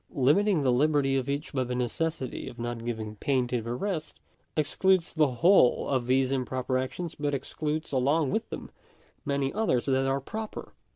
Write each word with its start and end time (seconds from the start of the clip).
Limiting 0.15 0.63
the 0.63 0.71
liberty 0.71 1.15
of 1.15 1.29
each 1.29 1.53
by 1.53 1.63
the 1.63 1.75
necessity 1.75 2.49
of 2.49 2.57
not 2.57 2.83
giving 2.83 3.17
pain 3.17 3.45
to 3.49 3.61
the 3.61 3.75
rest, 3.75 4.19
excludes 4.57 5.13
the 5.13 5.27
whole 5.27 5.87
of 5.87 6.07
these 6.07 6.31
improper 6.31 6.79
actions, 6.79 7.13
but 7.13 7.35
excludes 7.35 7.91
along 7.91 8.31
with 8.31 8.49
them 8.49 8.71
many 9.25 9.53
others 9.53 9.85
that 9.85 10.07
are 10.07 10.19
proper. 10.19 10.73